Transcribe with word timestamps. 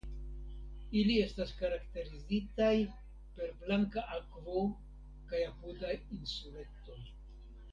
Ili 1.01 1.17
estas 1.25 1.51
karakterizitaj 1.59 2.71
per 3.35 3.53
blanka 3.59 4.07
akvo 4.17 4.65
kaj 5.33 5.43
apudaj 5.51 5.95
insuletoj. 6.21 6.99